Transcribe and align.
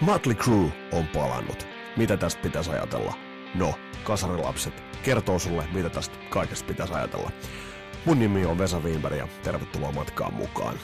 Motley 0.00 0.34
Crue 0.34 0.72
on 0.92 1.06
palannut. 1.06 1.66
Mitä 1.96 2.16
tästä 2.16 2.42
pitäisi 2.42 2.70
ajatella? 2.70 3.14
No, 3.54 3.74
kasarilapset 4.04 4.74
kertoo 5.02 5.38
sulle, 5.38 5.64
mitä 5.72 5.90
tästä 5.90 6.16
kaikesta 6.30 6.66
pitäisi 6.66 6.94
ajatella. 6.94 7.30
Mun 8.04 8.18
nimi 8.18 8.46
on 8.46 8.58
Vesa 8.58 8.80
Wienberg 8.80 9.16
ja 9.16 9.28
tervetuloa 9.42 9.92
matkaan 9.92 10.34
mukaan. 10.34 10.78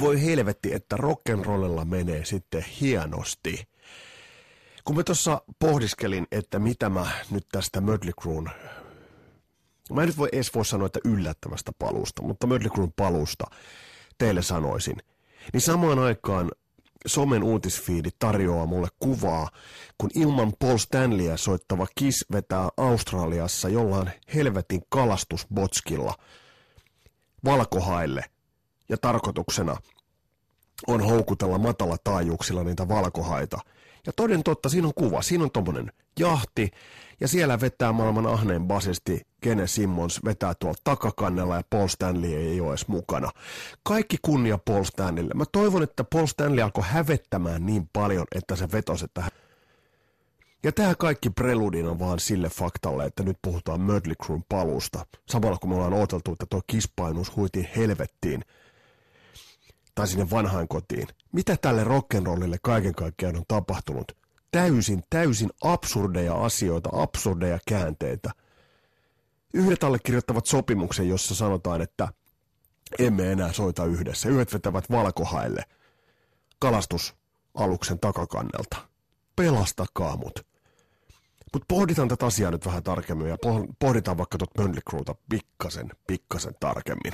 Voi 0.00 0.22
helvetti, 0.24 0.74
että 0.74 0.96
rock'n'rollilla 0.96 1.84
menee 1.84 2.24
sitten 2.24 2.64
hienosti. 2.80 3.68
Kun 4.88 4.96
mä 4.96 5.04
tuossa 5.04 5.42
pohdiskelin, 5.58 6.26
että 6.32 6.58
mitä 6.58 6.88
mä 6.88 7.06
nyt 7.30 7.46
tästä 7.52 7.80
Mötley 7.80 8.12
Cruen, 8.22 8.50
mä 9.92 10.02
en 10.02 10.06
nyt 10.06 10.18
voi 10.18 10.28
edes 10.32 10.54
voi 10.54 10.64
sanoa, 10.64 10.86
että 10.86 11.00
yllättävästä 11.04 11.72
palusta, 11.78 12.22
mutta 12.22 12.46
Mötley 12.46 12.70
Cruen 12.70 12.92
palusta 12.96 13.44
teille 14.18 14.42
sanoisin, 14.42 14.96
niin 15.52 15.60
samaan 15.60 15.98
aikaan 15.98 16.50
somen 17.06 17.42
uutisfiidi 17.42 18.08
tarjoaa 18.18 18.66
mulle 18.66 18.88
kuvaa, 18.98 19.50
kun 19.98 20.10
ilman 20.14 20.52
Paul 20.58 20.78
Stanleyä 20.78 21.36
soittava 21.36 21.86
Kiss 21.94 22.24
vetää 22.32 22.68
Australiassa 22.76 23.68
jollain 23.68 24.10
helvetin 24.34 24.82
kalastusbotskilla 24.88 26.14
valkohaille. 27.44 28.24
Ja 28.88 28.96
tarkoituksena 28.96 29.76
on 30.86 31.00
houkutella 31.00 31.58
matala 31.58 31.96
taajuuksilla 32.04 32.64
niitä 32.64 32.88
valkohaita– 32.88 33.58
ja 34.06 34.12
toden 34.12 34.42
totta, 34.42 34.68
siinä 34.68 34.86
on 34.86 34.94
kuva. 34.94 35.22
Siinä 35.22 35.44
on 35.44 35.50
tommonen 35.50 35.92
jahti, 36.18 36.70
ja 37.20 37.28
siellä 37.28 37.60
vetää 37.60 37.92
maailman 37.92 38.26
ahneen 38.26 38.66
basisti 38.66 39.26
Gene 39.42 39.66
Simmons 39.66 40.24
vetää 40.24 40.54
tuolta 40.54 40.80
takakannella 40.84 41.56
ja 41.56 41.62
Paul 41.70 41.88
Stanley 41.88 42.34
ei 42.34 42.60
ole 42.60 42.70
edes 42.70 42.88
mukana. 42.88 43.30
Kaikki 43.82 44.16
kunnia 44.22 44.58
Paul 44.58 44.84
Stanleylle. 44.84 45.34
Mä 45.34 45.44
toivon, 45.52 45.82
että 45.82 46.04
Paul 46.04 46.26
Stanley 46.26 46.62
alkoi 46.62 46.84
hävettämään 46.86 47.66
niin 47.66 47.90
paljon, 47.92 48.26
että 48.34 48.56
se 48.56 48.72
vetosi, 48.72 49.04
että 49.04 49.24
ja 50.62 50.72
tämä 50.72 50.94
kaikki 50.94 51.30
preludina 51.30 51.98
vaan 51.98 52.20
sille 52.20 52.48
faktalle, 52.48 53.04
että 53.04 53.22
nyt 53.22 53.38
puhutaan 53.42 53.80
Mötley 53.80 54.14
Cruen 54.24 54.44
palusta. 54.48 55.06
Samalla 55.28 55.58
kun 55.58 55.70
me 55.70 55.76
ollaan 55.76 55.94
odoteltu, 55.94 56.32
että 56.32 56.46
tuo 56.50 56.60
kispainus 56.66 57.36
huitiin 57.36 57.68
helvettiin– 57.76 58.44
tai 59.98 60.08
sinne 60.08 60.30
vanhaan 60.30 60.68
kotiin. 60.68 61.08
Mitä 61.32 61.56
tälle 61.56 61.84
rock'n'rollille 61.84 62.58
kaiken 62.62 62.94
kaikkiaan 62.94 63.36
on 63.36 63.44
tapahtunut? 63.48 64.12
Täysin, 64.50 65.02
täysin 65.10 65.50
absurdeja 65.64 66.34
asioita, 66.34 66.88
absurdeja 66.92 67.58
käänteitä. 67.68 68.30
Yhdet 69.54 69.84
allekirjoittavat 69.84 70.46
sopimuksen, 70.46 71.08
jossa 71.08 71.34
sanotaan, 71.34 71.82
että 71.82 72.08
emme 72.98 73.32
enää 73.32 73.52
soita 73.52 73.84
yhdessä. 73.84 74.28
Yhdet 74.28 74.52
vetävät 74.52 74.90
valkohaille 74.90 75.62
kalastusaluksen 76.58 77.98
takakannelta. 77.98 78.76
Pelastakaa 79.36 80.16
mut. 80.16 80.46
Mutta 81.52 81.66
pohditaan 81.68 82.08
tätä 82.08 82.26
asiaa 82.26 82.50
nyt 82.50 82.66
vähän 82.66 82.82
tarkemmin 82.82 83.28
ja 83.28 83.36
pohditaan 83.78 84.18
vaikka 84.18 84.38
tuot 84.38 84.58
Möndli 84.58 84.80
pikkasen, 85.28 85.90
pikkasen 86.06 86.54
tarkemmin. 86.60 87.12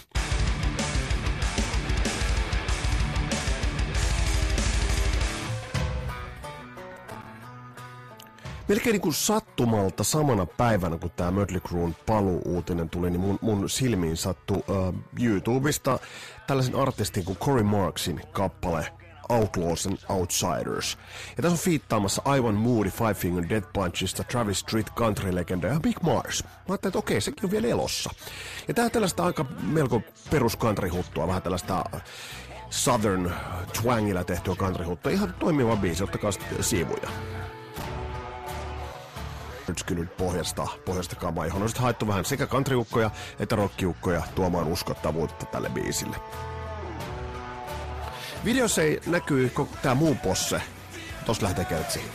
Melkein 8.68 8.92
niin 8.92 9.00
kuin 9.00 9.14
sattumalta 9.14 10.04
samana 10.04 10.46
päivänä, 10.46 10.98
kun 10.98 11.10
tämä 11.10 11.30
Mötley 11.30 11.60
Cruen 11.60 11.96
paluu-uutinen 12.06 12.90
tuli, 12.90 13.10
niin 13.10 13.20
mun, 13.20 13.38
mun 13.40 13.70
silmiin 13.70 14.16
sattui 14.16 14.56
uh, 14.56 14.94
YouTubesta 15.22 15.98
tällaisen 16.46 16.76
artistin 16.76 17.24
kuin 17.24 17.38
Cory 17.38 17.62
Marksin 17.62 18.20
kappale 18.32 18.92
Outlaws 19.28 19.86
and 19.86 19.98
Outsiders. 20.08 20.98
Ja 21.36 21.42
tässä 21.42 21.54
on 21.54 21.58
fiittaamassa 21.58 22.22
aivan 22.24 22.54
moody 22.54 22.90
Five 22.90 23.14
Finger 23.14 23.48
Dead 23.48 23.62
Punchista 23.72 24.24
Travis 24.24 24.58
Street 24.58 24.90
country-legenda 24.90 25.66
ja 25.66 25.80
Big 25.80 26.02
Mars. 26.02 26.44
Mä 26.44 26.50
ajattelin, 26.68 26.90
että 26.90 26.98
okei, 26.98 27.20
sekin 27.20 27.44
on 27.44 27.50
vielä 27.50 27.66
elossa. 27.66 28.10
Ja 28.68 28.74
tää 28.74 28.84
on 28.84 28.90
tällaista 28.90 29.24
aika 29.24 29.44
melko 29.62 30.02
perus 30.30 30.58
country-huttua, 30.58 31.26
vähän 31.26 31.42
tällaista 31.42 31.84
Southern 32.70 33.32
twangilla 33.82 34.24
tehtyä 34.24 34.54
country-huttua. 34.54 35.12
Ihan 35.12 35.34
toimiva 35.38 35.76
biisi, 35.76 36.04
ottakaa 36.04 36.30
siivuja 36.60 37.08
rytskynyt 39.68 40.16
pohjasta, 40.16 40.66
pohjasta 40.84 41.16
kamaa, 41.16 41.46
johon 41.46 41.62
on 41.62 41.68
sitten 41.68 41.82
haettu 41.82 42.08
vähän 42.08 42.24
sekä 42.24 42.46
kantriukkoja 42.46 43.10
että 43.38 43.56
rockiukkoja 43.56 44.22
tuomaan 44.34 44.66
uskottavuutta 44.66 45.46
tälle 45.46 45.68
biisille. 45.68 46.16
Videossa 48.44 48.82
ei 48.82 49.00
näkyy 49.06 49.52
tämä 49.82 49.94
muu 49.94 50.14
posse. 50.14 50.62
Tossa 51.26 51.46
lähtee 51.46 51.64
kertsiin. 51.64 52.06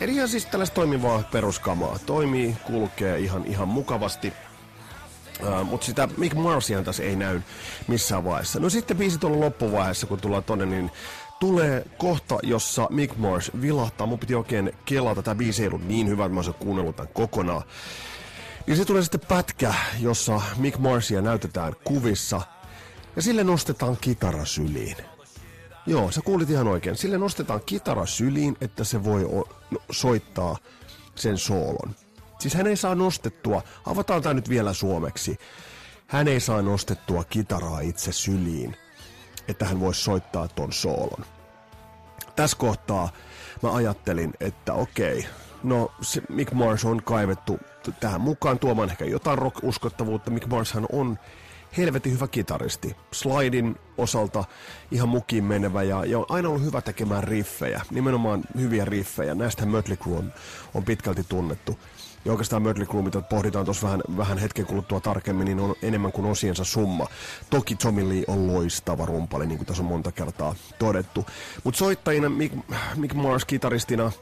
Eli 0.00 0.12
ihan 0.12 0.28
siis 0.28 0.46
tällaista 0.46 0.74
toimivaa 0.74 1.22
peruskamaa. 1.32 1.98
Toimii, 2.06 2.56
kulkee 2.64 3.18
ihan, 3.18 3.44
ihan 3.46 3.68
mukavasti. 3.68 4.32
Uh, 5.48 5.66
mutta 5.66 5.86
sitä 5.86 6.08
Mick 6.16 6.36
Marsian 6.36 6.84
tässä 6.84 7.02
ei 7.02 7.16
näy 7.16 7.40
missään 7.88 8.24
vaiheessa. 8.24 8.60
No 8.60 8.70
sitten 8.70 8.96
biisit 8.96 9.24
on 9.24 9.40
loppuvaiheessa, 9.40 10.06
kun 10.06 10.20
tullaan 10.20 10.44
tonne, 10.44 10.66
niin 10.66 10.90
tulee 11.40 11.86
kohta, 11.98 12.38
jossa 12.42 12.86
Mick 12.90 13.16
Mars 13.16 13.50
vilahtaa. 13.60 14.06
Mun 14.06 14.18
piti 14.18 14.34
oikein 14.34 14.72
kelata, 14.84 15.22
tämä 15.22 15.34
biisi 15.34 15.62
ei 15.62 15.68
ollut 15.68 15.88
niin 15.88 16.08
hyvä, 16.08 16.24
että 16.24 16.34
mä 16.34 16.38
olisin 16.38 16.54
kuunnellut 16.54 16.96
tämän 16.96 17.12
kokonaan. 17.12 17.62
Niin 18.66 18.76
se 18.76 18.84
tulee 18.84 19.02
sitten 19.02 19.20
pätkä, 19.28 19.74
jossa 20.00 20.40
Mick 20.56 20.78
Marsia 20.78 21.22
näytetään 21.22 21.72
kuvissa, 21.84 22.40
ja 23.16 23.22
sille 23.22 23.44
nostetaan 23.44 23.96
kitara 24.00 24.44
syliin. 24.44 24.96
Joo, 25.86 26.10
sä 26.10 26.20
kuulit 26.24 26.50
ihan 26.50 26.68
oikein. 26.68 26.96
Sille 26.96 27.18
nostetaan 27.18 27.60
kitara 27.66 28.06
syliin, 28.06 28.56
että 28.60 28.84
se 28.84 29.04
voi 29.04 29.22
no, 29.70 29.78
soittaa 29.90 30.56
sen 31.14 31.38
soolon. 31.38 31.94
Siis 32.38 32.54
hän 32.54 32.66
ei 32.66 32.76
saa 32.76 32.94
nostettua, 32.94 33.62
avataan 33.86 34.22
tämä 34.22 34.34
nyt 34.34 34.48
vielä 34.48 34.72
suomeksi, 34.72 35.38
hän 36.06 36.28
ei 36.28 36.40
saa 36.40 36.62
nostettua 36.62 37.24
kitaraa 37.24 37.80
itse 37.80 38.12
syliin, 38.12 38.76
että 39.48 39.64
hän 39.64 39.80
voisi 39.80 40.02
soittaa 40.02 40.48
ton 40.48 40.72
soolon. 40.72 41.24
Tässä 42.36 42.56
kohtaa 42.56 43.12
mä 43.62 43.74
ajattelin, 43.74 44.32
että 44.40 44.72
okei, 44.72 45.26
no 45.62 45.92
se 46.00 46.22
Mick 46.28 46.52
Mars 46.52 46.84
on 46.84 47.02
kaivettu 47.02 47.58
tähän 48.00 48.20
mukaan 48.20 48.58
tuomaan 48.58 48.90
ehkä 48.90 49.04
jotain 49.04 49.38
rock-uskottavuutta. 49.38 50.30
Mick 50.30 50.46
Marshan 50.46 50.86
on 50.92 51.18
helvetin 51.76 52.12
hyvä 52.12 52.28
kitaristi. 52.28 52.96
Slidin 53.12 53.76
osalta 53.98 54.44
ihan 54.90 55.08
mukiin 55.08 55.44
menevä 55.44 55.82
ja, 55.82 56.04
ja 56.04 56.18
on 56.18 56.26
aina 56.28 56.48
ollut 56.48 56.62
hyvä 56.62 56.80
tekemään 56.80 57.24
riffejä, 57.24 57.82
nimenomaan 57.90 58.44
hyviä 58.58 58.84
riffejä. 58.84 59.34
Näistähän 59.34 59.74
Mötley 59.74 60.16
on, 60.16 60.32
on 60.74 60.84
pitkälti 60.84 61.24
tunnettu. 61.28 61.78
Ja 62.24 62.32
oikeastaan 62.32 62.62
Mötley 62.62 62.86
Crue, 62.86 63.02
mitä 63.02 63.20
pohditaan 63.20 63.64
tuossa 63.64 63.86
vähän, 63.86 64.02
vähän 64.16 64.38
hetken 64.38 64.66
kuluttua 64.66 65.00
tarkemmin, 65.00 65.44
niin 65.44 65.60
on 65.60 65.74
enemmän 65.82 66.12
kuin 66.12 66.26
osiensa 66.26 66.64
summa. 66.64 67.06
Toki 67.50 67.76
Tommy 67.76 68.08
Lee 68.08 68.24
on 68.26 68.46
loistava 68.46 69.06
rumpali, 69.06 69.46
niin 69.46 69.58
kuin 69.58 69.66
tässä 69.66 69.82
on 69.82 69.88
monta 69.88 70.12
kertaa 70.12 70.54
todettu. 70.78 71.26
Mutta 71.64 71.78
soittajina 71.78 72.28
Mick, 72.28 72.54
Mick 72.96 73.14
Mars 73.14 73.44
kitaristina 73.44 74.12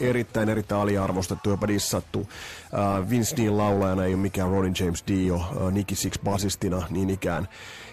erittäin, 0.00 0.48
erittäin 0.48 0.80
aliarvostettu, 0.80 1.50
jopa 1.50 1.68
dissattu. 1.68 2.20
Uh, 2.20 3.10
Vince 3.10 3.36
Neil 3.36 3.58
laulajana 3.58 4.04
ei 4.04 4.14
ole 4.14 4.22
mikään 4.22 4.50
Ronnie 4.50 4.72
James 4.84 5.04
Dio, 5.08 5.34
uh, 5.36 5.70
Nicky 5.70 5.94
Six 5.94 6.18
basistina 6.24 6.82
niin 6.90 7.10
ikään 7.10 7.48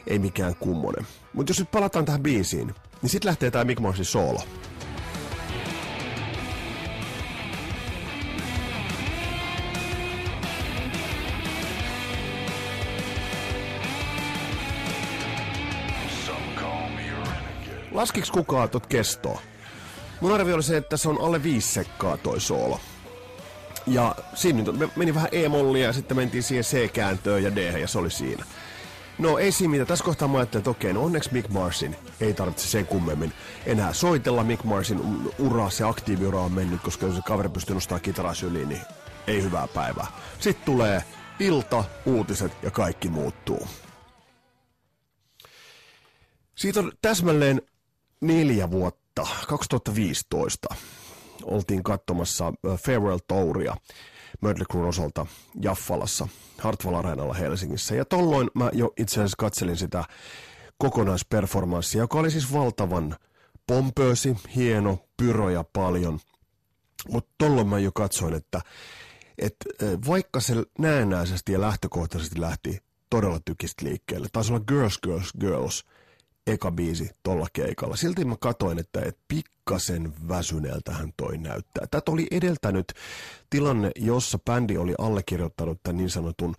ei 0.07 0.19
mikään 0.19 0.56
kummonen. 0.56 1.07
Mutta 1.33 1.50
jos 1.50 1.59
nyt 1.59 1.71
palataan 1.71 2.06
tähän 2.06 2.24
biisiin, 2.24 2.75
niin 3.01 3.09
sitten 3.09 3.30
lähtee 3.30 3.51
tämä 3.51 3.63
Mick 3.63 3.81
Marsin 3.81 4.06
soolo. 4.06 4.42
Laskiks 17.97 18.31
kukaan 18.31 18.69
tot 18.69 18.88
kestoa? 18.88 19.41
Mun 20.21 20.33
arvio 20.33 20.55
oli 20.55 20.63
se, 20.63 20.77
että 20.77 20.97
se 20.97 21.09
on 21.09 21.21
alle 21.21 21.44
viisi 21.44 21.73
sekkaa 21.73 22.17
toi 22.17 22.41
soolo. 22.41 22.79
Ja 23.88 24.15
siinä 24.33 24.63
nyt 24.63 24.95
meni 24.95 25.13
vähän 25.13 25.29
E-mollia 25.31 25.85
ja 25.85 25.94
sitten 25.94 26.17
mentiin 26.17 26.44
siihen 26.44 26.63
C-kääntöön 26.63 27.44
ja 27.44 27.55
D 27.55 27.79
ja 27.79 27.88
se 27.88 27.99
oli 27.99 28.11
siinä. 28.11 28.45
No 29.17 29.38
ei 29.38 29.51
siinä 29.51 29.71
mitään. 29.71 29.88
Tässä 29.88 30.05
kohtaa 30.05 30.27
mä 30.27 30.38
ajattelin, 30.38 30.61
että 30.61 30.69
okei, 30.69 30.94
no 30.94 31.03
onneksi 31.03 31.33
Mick 31.33 31.49
Marsin 31.49 31.95
ei 32.21 32.33
tarvitse 32.33 32.67
sen 32.67 32.88
kummemmin 32.88 33.33
enää 33.65 33.94
soitella. 33.94 34.44
Mick 34.44 34.63
Marsin 34.63 35.01
ura, 35.39 35.69
se 35.69 35.83
aktiiviura 35.83 36.39
on 36.39 36.51
mennyt, 36.51 36.81
koska 36.81 37.05
jos 37.05 37.15
se 37.15 37.21
kaveri 37.21 37.49
pystyy 37.49 37.73
nostamaan 37.73 38.01
kitaraa 38.01 38.33
syliin, 38.33 38.69
niin 38.69 38.81
ei 39.27 39.44
hyvää 39.44 39.67
päivää. 39.67 40.07
Sitten 40.39 40.65
tulee 40.65 41.03
ilta, 41.39 41.83
uutiset 42.05 42.51
ja 42.63 42.71
kaikki 42.71 43.09
muuttuu. 43.09 43.67
Siitä 46.55 46.79
on 46.79 46.91
täsmälleen 47.01 47.61
neljä 48.22 48.72
vuotta, 48.72 49.28
2015, 49.48 50.75
oltiin 51.44 51.84
katsomassa 51.84 52.54
Farewell 52.86 53.19
Touria 53.28 53.75
Mötley 54.42 54.66
Cruen 54.72 54.88
osalta 54.88 55.25
Jaffalassa, 55.62 56.28
Hartwall 56.60 56.96
Areenalla 56.96 57.34
Helsingissä. 57.34 57.96
Ja 57.96 58.06
tolloin 58.06 58.50
mä 58.54 58.69
jo 58.74 58.94
itse 58.98 59.14
asiassa 59.14 59.36
katselin 59.38 59.78
sitä 59.78 60.04
kokonaisperformanssia, 60.78 62.02
joka 62.02 62.19
oli 62.19 62.31
siis 62.31 62.54
valtavan 62.54 63.16
pompöösi, 63.68 64.38
hieno, 64.56 65.00
pyroja 65.18 65.64
paljon. 65.74 66.19
Mutta 67.10 67.31
tolloin 67.38 67.68
mä 67.68 67.80
jo 67.80 67.92
katsoin, 67.92 68.34
että, 68.34 68.62
että 69.38 69.66
vaikka 70.08 70.40
se 70.40 70.54
näennäisesti 70.80 71.52
ja 71.52 71.62
lähtökohtaisesti 71.62 72.42
lähti 72.42 72.80
todella 73.10 73.40
tykistä 73.46 73.86
liikkeelle, 73.86 74.28
taisi 74.31 74.54
olla 74.54 74.66
Girls, 74.68 75.00
Girls, 75.04 75.34
Girls, 75.40 75.86
eka 76.47 76.71
biisi 76.71 77.09
tolla 77.23 77.47
keikalla. 77.53 77.95
Silti 77.95 78.25
mä 78.25 78.35
katoin, 78.39 78.79
että 78.79 79.01
et 79.01 79.17
pikkasen 79.27 80.13
väsyneeltähän 80.27 81.13
toi 81.17 81.38
näyttää. 81.38 81.88
Tätä 81.91 82.11
oli 82.11 82.27
edeltänyt 82.31 82.94
tilanne, 83.49 83.91
jossa 83.95 84.39
bändi 84.39 84.77
oli 84.77 84.95
allekirjoittanut 84.97 85.79
tämän 85.83 85.97
niin 85.97 86.09
sanotun 86.09 86.55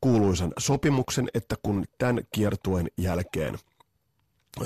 kuuluisan 0.00 0.52
sopimuksen, 0.58 1.28
että 1.34 1.56
kun 1.62 1.84
tämän 1.98 2.22
kiertuen 2.34 2.88
jälkeen 2.98 3.58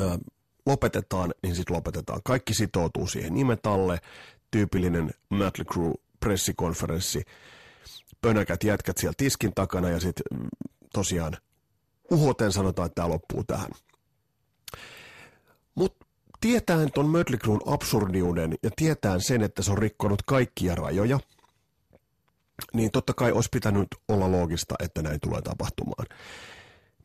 ää, 0.00 0.18
lopetetaan, 0.66 1.34
niin 1.42 1.54
sitten 1.54 1.76
lopetetaan. 1.76 2.20
Kaikki 2.24 2.54
sitoutuu 2.54 3.06
siihen 3.06 3.34
nimet 3.34 3.66
alle, 3.66 4.00
tyypillinen 4.50 5.10
Mötley 5.30 5.64
Crue 5.72 5.94
pressikonferenssi, 6.20 7.22
pönäkät 8.20 8.64
jätkät 8.64 8.98
siellä 8.98 9.14
tiskin 9.16 9.52
takana 9.54 9.90
ja 9.90 10.00
sitten 10.00 10.38
mm, 10.38 10.48
tosiaan 10.92 11.36
uhoten 12.10 12.52
sanotaan, 12.52 12.86
että 12.86 12.94
tämä 12.94 13.08
loppuu 13.08 13.44
tähän. 13.44 13.70
Mutta 15.76 16.06
tietään 16.40 16.92
ton 16.92 17.06
Mötley 17.06 17.38
Cruen 17.38 17.60
absurdiuden 17.66 18.54
ja 18.62 18.70
tietään 18.76 19.20
sen, 19.20 19.42
että 19.42 19.62
se 19.62 19.72
on 19.72 19.78
rikkonut 19.78 20.22
kaikkia 20.22 20.74
rajoja, 20.74 21.20
niin 22.74 22.90
totta 22.90 23.14
kai 23.14 23.32
olisi 23.32 23.48
pitänyt 23.52 23.88
olla 24.08 24.32
loogista, 24.32 24.74
että 24.78 25.02
näin 25.02 25.20
tulee 25.20 25.42
tapahtumaan. 25.42 26.06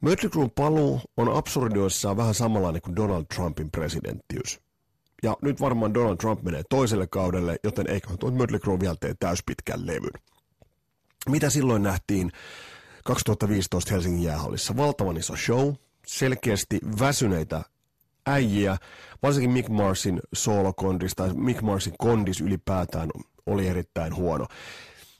Mötley 0.02 0.50
paluu 0.56 1.02
on 1.18 1.38
absurdioissaan 1.38 2.18
vähän 2.18 2.34
samanlainen 2.34 2.82
kuin 2.82 2.96
Donald 2.96 3.26
Trumpin 3.36 3.72
presidenttiys. 3.72 4.60
Ja 5.24 5.38
nyt 5.42 5.62
varmaan 5.62 5.94
Donald 5.94 6.18
Trump 6.18 6.44
menee 6.44 6.64
toiselle 6.70 7.08
kaudelle, 7.08 7.56
joten 7.64 7.90
eiköhän 7.90 8.18
tuo 8.18 8.32
Mötley 8.32 8.60
Crue 8.60 8.80
vielä 8.80 8.96
tee 9.00 9.14
täyspitkän 9.20 9.88
levyn. 9.88 10.22
Mitä 11.30 11.50
silloin 11.50 11.84
nähtiin 11.84 12.32
2015 13.06 13.94
Helsingin 13.94 14.24
jäähallissa? 14.24 14.78
Valtavan 14.78 15.18
iso 15.18 15.36
show, 15.36 15.74
selkeästi 16.08 16.80
väsyneitä 17.00 17.64
äijiä, 18.26 18.78
varsinkin 19.24 19.52
Mick 19.52 19.70
Marsin 19.70 20.20
soolokondis 20.34 21.16
tai 21.16 21.34
Mick 21.34 21.62
Marsin 21.62 21.94
kondis 21.98 22.42
ylipäätään 22.42 23.10
oli 23.46 23.68
erittäin 23.68 24.16
huono. 24.16 24.48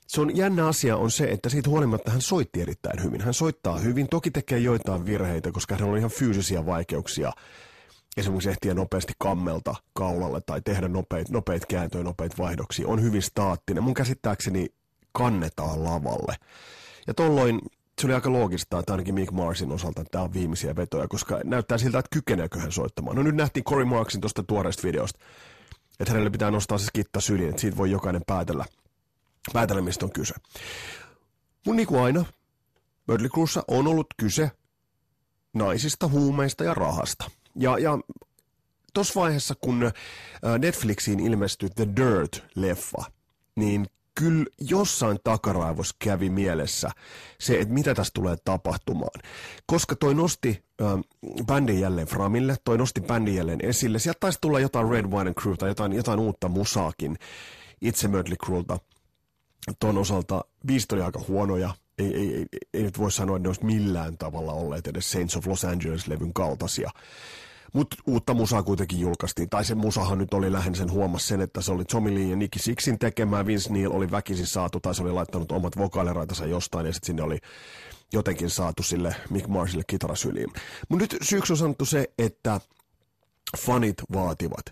Se 0.08 0.22
on 0.22 0.38
jännä 0.38 0.68
asia 0.68 0.98
on 0.98 1.12
se, 1.12 1.24
että 1.24 1.50
siitä 1.50 1.70
huolimatta 1.70 2.12
hän 2.12 2.22
soitti 2.22 2.62
erittäin 2.62 3.04
hyvin. 3.04 3.22
Hän 3.22 3.34
soittaa 3.34 3.78
hyvin, 3.78 4.08
toki 4.10 4.32
tekee 4.32 4.60
joitain 4.60 5.06
virheitä, 5.06 5.52
koska 5.52 5.76
hän 5.76 5.90
on 5.90 5.98
ihan 5.98 6.12
fyysisiä 6.12 6.66
vaikeuksia. 6.66 7.32
Esimerkiksi 8.18 8.50
ehtiä 8.50 8.74
nopeasti 8.74 9.14
kammelta 9.18 9.76
kaulalle 9.94 10.42
tai 10.46 10.62
tehdä 10.62 10.88
nopeit, 10.88 11.30
nopeit 11.30 11.66
kääntöjä, 11.66 12.04
nopeit 12.04 12.38
vaihdoksia. 12.38 12.88
On 12.88 13.02
hyvin 13.02 13.22
staattinen. 13.22 13.84
Mun 13.84 13.94
käsittääkseni 13.94 14.70
kannetaan 15.12 15.84
lavalle. 15.84 16.36
Ja 17.08 17.14
tolloin 17.14 17.60
se 18.02 18.08
oli 18.08 18.14
aika 18.14 18.32
loogista, 18.32 18.80
että 18.80 18.94
ainakin 18.94 19.14
Mick 19.14 19.32
Marsin 19.32 19.72
osalta 19.72 20.04
tämä 20.12 20.24
on 20.24 20.34
viimeisiä 20.34 20.76
vetoja, 20.76 21.08
koska 21.08 21.42
näyttää 21.44 21.78
siltä, 21.78 22.00
että 22.00 22.10
kykeneekö 22.14 22.60
hän 22.60 22.72
soittamaan. 22.72 23.16
No 23.16 23.24
nyt 23.24 23.36
nähtiin 23.36 23.64
Cory 23.64 23.86
Marksin 23.86 24.22
tuosta 24.22 24.44
tuoreesta 24.44 24.84
videosta, 24.84 25.20
että 26.00 26.12
hänelle 26.12 26.30
pitää 26.30 26.52
nostaa 26.52 26.78
se 26.78 26.86
skitta 26.86 27.22
syliin, 27.22 27.50
että 27.50 27.62
siitä 27.62 27.78
voi 27.78 27.92
jokainen 27.92 28.22
päätellä, 28.28 28.66
päätellä 29.54 29.82
mistä 29.82 30.06
on 30.06 30.12
kyse. 30.12 30.34
Mun 31.66 31.76
niin 31.76 31.88
kuin 31.88 32.02
aina, 32.02 32.26
Mötley 33.08 33.30
Cruessa 33.30 33.64
on 33.68 33.88
ollut 33.88 34.08
kyse 34.18 34.52
naisista, 35.54 36.08
huumeista 36.08 36.64
ja 36.64 36.74
rahasta. 36.74 37.32
Ja, 37.56 37.78
ja 37.78 38.00
tuossa 38.94 39.20
vaiheessa, 39.20 39.56
kun 39.62 39.92
Netflixiin 40.60 41.20
ilmestyi 41.20 41.70
The 41.70 41.88
Dirt-leffa, 41.96 43.12
niin 43.56 43.88
kyllä 44.16 44.46
jossain 44.60 45.20
takaraivossa 45.24 45.96
kävi 46.00 46.30
mielessä 46.30 46.90
se, 47.40 47.60
että 47.60 47.74
mitä 47.74 47.96
tässä 47.96 48.12
tulee 48.14 48.36
tapahtumaan. 48.46 49.22
Koska 49.66 49.96
toi 49.96 50.16
nosti 50.16 50.64
äh, 50.82 50.88
bändin 51.46 51.80
jälleen 51.80 52.08
Framille, 52.08 52.56
toi 52.64 52.78
nosti 52.78 53.02
bändin 53.02 53.36
jälleen 53.36 53.66
esille. 53.66 54.00
Sieltä 54.00 54.20
taisi 54.20 54.38
tulla 54.42 54.60
jotain 54.60 54.90
Red 54.90 55.06
Wine 55.06 55.30
and 55.30 55.34
Crew 55.42 55.56
tai 55.56 55.70
jotain, 55.70 55.94
jotain 55.94 56.20
uutta 56.20 56.48
musaakin 56.48 57.18
itse 57.82 58.08
Mötley 58.08 58.38
Crewlta. 58.46 58.80
Ton 59.80 59.98
osalta 59.98 60.46
biisit 60.68 60.92
oli 60.92 61.02
aika 61.02 61.22
huonoja. 61.28 61.74
Ei, 61.98 62.16
ei, 62.16 62.36
ei, 62.36 62.46
ei 62.74 62.84
nyt 62.84 63.00
voi 63.00 63.12
sanoa, 63.12 63.38
että 63.38 63.44
ne 63.44 63.50
olisi 63.50 63.66
millään 63.66 64.18
tavalla 64.18 64.54
olleet 64.54 64.88
edes 64.88 65.12
Saints 65.12 65.36
of 65.38 65.48
Los 65.48 65.66
Angeles-levyn 65.66 66.34
kaltaisia. 66.34 66.92
Mutta 67.74 67.96
uutta 68.08 68.34
musaa 68.34 68.64
kuitenkin 68.64 69.00
julkaistiin. 69.00 69.50
Tai 69.50 69.66
se 69.66 69.76
musahan 69.76 70.18
nyt 70.18 70.34
oli 70.34 70.52
lähinnä 70.52 70.78
sen 70.78 70.92
huomasi 70.92 71.28
sen, 71.28 71.42
että 71.42 71.62
se 71.62 71.72
oli 71.72 71.86
Tommy 71.86 72.16
Lee 72.16 72.24
ja 72.24 72.36
Nicky 72.36 72.60
Sixin 72.60 73.00
tekemään. 73.00 73.46
Vince 73.46 73.74
Neil 73.74 73.92
oli 73.92 74.12
väkisin 74.12 74.48
saatu, 74.48 74.80
tai 74.80 74.96
se 74.96 75.04
oli 75.04 75.12
laittanut 75.12 75.52
omat 75.52 75.78
vokaaliraitansa 75.78 76.46
jostain, 76.46 76.86
ja 76.86 76.94
sitten 76.94 77.08
sinne 77.08 77.24
oli 77.24 77.38
jotenkin 78.14 78.50
saatu 78.50 78.84
sille 78.84 79.16
Mick 79.30 79.48
Marsille 79.48 79.84
kitarasyliin. 79.88 80.48
Mutta 80.90 81.04
nyt 81.04 81.18
syyksi 81.22 81.54
on 81.54 81.58
sanottu 81.58 81.86
se, 81.86 82.08
että 82.18 82.62
fanit 83.58 83.96
vaativat. 84.14 84.66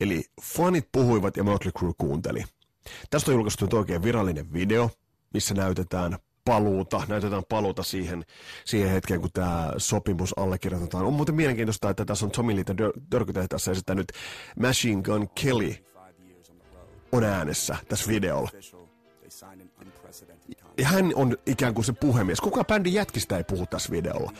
Eli 0.00 0.24
fanit 0.42 0.88
puhuivat 0.92 1.36
ja 1.36 1.44
Mötley 1.44 1.72
Crue 1.78 1.92
kuunteli. 1.98 2.44
Tästä 3.10 3.30
on 3.30 3.34
julkaistu 3.34 3.76
oikein 3.76 4.02
virallinen 4.02 4.52
video, 4.52 4.90
missä 5.34 5.54
näytetään 5.54 6.18
paluuta, 6.44 7.02
näytetään 7.08 7.42
paluuta 7.48 7.82
siihen, 7.82 8.24
siihen 8.64 8.90
hetkeen, 8.90 9.20
kun 9.20 9.30
tämä 9.32 9.72
sopimus 9.76 10.38
allekirjoitetaan. 10.38 11.04
On 11.04 11.12
muuten 11.12 11.34
mielenkiintoista, 11.34 11.90
että 11.90 12.04
tässä 12.04 12.26
on 12.26 12.30
Tommy 12.30 12.56
Lee 12.56 12.64
Dörkytehtässä 13.12 13.70
esittänyt 13.70 14.12
Machine 14.60 15.02
Gun 15.02 15.28
Kelly 15.42 15.74
on 17.12 17.24
äänessä 17.24 17.76
tässä 17.88 18.10
videolla. 18.10 18.50
Hän 20.82 21.12
on 21.14 21.36
ikään 21.46 21.74
kuin 21.74 21.84
se 21.84 21.92
puhemies. 21.92 22.40
Kuka 22.40 22.64
bändin 22.64 22.92
jätkistä 22.92 23.36
ei 23.36 23.44
puhu 23.44 23.66
tässä 23.66 23.90
videolla? 23.90 24.32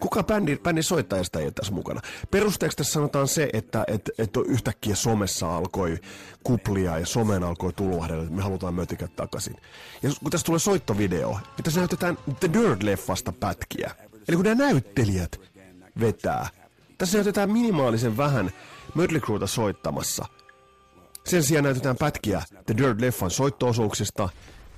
Kuka 0.00 0.22
bändin, 0.22 0.58
bändin 0.58 0.84
soittajasta 0.84 1.38
ei 1.38 1.44
ole 1.44 1.52
tässä 1.52 1.72
mukana? 1.72 2.00
Perusteeksi 2.30 2.76
tässä 2.76 2.92
sanotaan 2.92 3.28
se, 3.28 3.50
että 3.52 3.84
et, 3.86 4.10
et 4.18 4.30
yhtäkkiä 4.46 4.94
somessa 4.94 5.56
alkoi 5.56 5.98
kuplia 6.44 6.98
ja 6.98 7.06
someen 7.06 7.44
alkoi 7.44 7.72
tulvahdella, 7.72 8.22
että 8.22 8.34
me 8.34 8.42
halutaan 8.42 8.74
mötikät 8.74 9.16
takaisin. 9.16 9.56
Ja 10.02 10.10
kun 10.22 10.30
tässä 10.30 10.44
tulee 10.44 10.58
soittovideo, 10.58 11.30
niin 11.30 11.64
tässä 11.64 11.80
näytetään 11.80 12.18
The 12.40 12.48
Dirt-leffasta 12.48 13.32
pätkiä. 13.40 13.94
Eli 14.28 14.36
kun 14.36 14.44
nämä 14.44 14.64
näyttelijät 14.64 15.40
vetää, 16.00 16.48
tässä 16.98 17.18
näytetään 17.18 17.52
minimaalisen 17.52 18.16
vähän 18.16 18.50
Mötley 18.94 19.20
Crueta 19.20 19.46
soittamassa. 19.46 20.24
Sen 21.24 21.42
sijaan 21.42 21.64
näytetään 21.64 21.96
pätkiä 21.96 22.42
The 22.66 22.74
Dirt-leffan 22.74 23.30
soittoosuuksista 23.30 24.28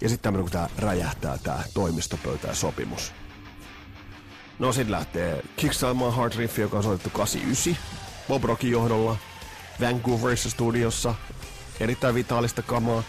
ja 0.01 0.09
sitten 0.09 0.23
tämmöinen, 0.23 0.45
kun 0.45 0.53
tää 0.53 0.69
räjähtää 0.79 1.39
tää 1.39 1.65
toimistopöytä 1.75 2.49
ja 2.49 2.55
sopimus. 2.55 3.13
No 4.59 4.73
sit 4.73 4.89
lähtee 4.89 5.43
Kickstart 5.57 5.97
My 5.97 6.17
Heart 6.17 6.37
Riff, 6.37 6.59
joka 6.59 6.77
on 6.77 6.83
soitettu 6.83 7.11
89 7.11 7.77
Bob 8.29 8.45
Rockin 8.45 8.71
johdolla 8.71 9.17
Vancouverissa 9.81 10.51
studiossa. 10.51 11.15
Erittäin 11.81 12.15
vitaalista 12.15 12.63
kamaa. 12.63 13.03